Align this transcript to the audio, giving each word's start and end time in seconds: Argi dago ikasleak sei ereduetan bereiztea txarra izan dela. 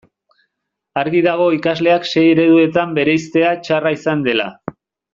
Argi 1.01 1.21
dago 1.27 1.49
ikasleak 1.59 2.09
sei 2.13 2.25
ereduetan 2.31 2.99
bereiztea 2.99 3.55
txarra 3.67 3.93
izan 4.01 4.29
dela. 4.31 4.53